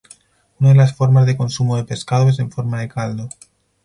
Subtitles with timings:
[0.59, 3.29] Una de las formas de consumo de pescado es en forma de caldo.